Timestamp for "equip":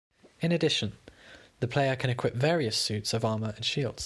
2.09-2.33